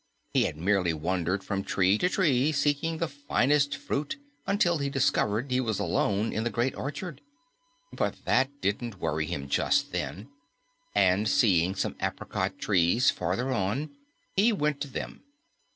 [0.33, 5.51] He had merely wandered from tree to tree seeking the finest fruit until he discovered
[5.51, 7.21] he was alone in the great orchard.
[7.93, 10.29] But that didn't worry him just then,
[10.95, 13.91] and seeing some apricot trees farther on,
[14.35, 15.21] he went to them.